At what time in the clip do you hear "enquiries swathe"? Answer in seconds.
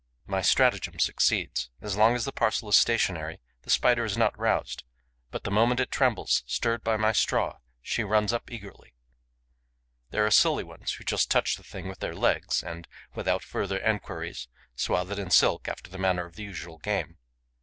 13.77-15.11